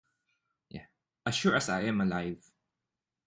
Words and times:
As 1.27 1.35
sure 1.35 1.55
as 1.55 1.69
I 1.69 1.81
am 1.81 2.01
alive. 2.01 2.41